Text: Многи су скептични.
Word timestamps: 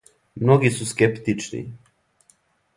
Многи 0.45 0.71
су 0.77 0.87
скептични. 0.93 1.63